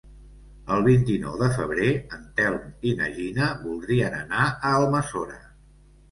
[0.75, 5.37] El vint-i-nou de febrer en Telm i na Gina voldrien anar a Almassora.